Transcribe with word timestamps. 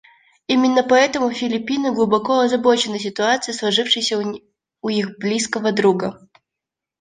Именно 0.47 0.81
поэтому 0.81 1.29
Филиппины 1.29 1.91
глубоко 1.93 2.39
озабочены 2.39 2.97
ситуацией, 2.97 3.53
сложившейся 3.55 4.17
у 4.81 4.89
их 4.89 5.19
близкого 5.19 5.71
друга. 5.71 6.27